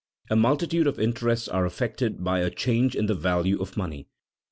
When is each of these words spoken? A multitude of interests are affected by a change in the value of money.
A 0.31 0.35
multitude 0.35 0.87
of 0.87 0.99
interests 0.99 1.47
are 1.47 1.63
affected 1.63 2.23
by 2.23 2.39
a 2.39 2.49
change 2.49 2.95
in 2.95 3.05
the 3.05 3.13
value 3.13 3.61
of 3.61 3.77
money. 3.77 4.07